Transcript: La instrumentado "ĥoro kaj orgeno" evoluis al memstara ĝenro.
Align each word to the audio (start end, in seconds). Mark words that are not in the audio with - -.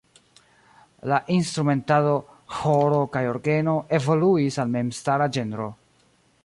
La 1.11 1.19
instrumentado 1.33 2.15
"ĥoro 2.55 3.03
kaj 3.17 3.23
orgeno" 3.35 3.77
evoluis 3.99 4.61
al 4.65 4.75
memstara 4.79 5.29
ĝenro. 5.37 5.69